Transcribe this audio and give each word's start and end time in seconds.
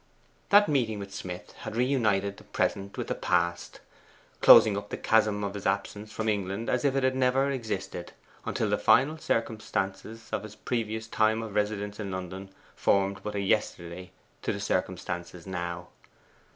That 0.49 0.67
meeting 0.67 0.97
with 0.97 1.13
Smith 1.13 1.51
had 1.59 1.75
reunited 1.75 2.37
the 2.37 2.43
present 2.43 2.97
with 2.97 3.05
the 3.05 3.13
past, 3.13 3.81
closing 4.41 4.75
up 4.75 4.89
the 4.89 4.97
chasm 4.97 5.43
of 5.43 5.53
his 5.53 5.67
absence 5.67 6.11
from 6.11 6.27
England 6.27 6.71
as 6.71 6.83
if 6.83 6.95
it 6.95 7.03
had 7.03 7.15
never 7.15 7.51
existed, 7.51 8.11
until 8.43 8.71
the 8.71 8.79
final 8.79 9.19
circumstances 9.19 10.29
of 10.31 10.41
his 10.41 10.55
previous 10.55 11.07
time 11.07 11.43
of 11.43 11.53
residence 11.53 11.99
in 11.99 12.09
London 12.09 12.49
formed 12.75 13.21
but 13.21 13.35
a 13.35 13.41
yesterday 13.41 14.09
to 14.41 14.51
the 14.51 14.59
circumstances 14.59 15.45
now. 15.45 15.89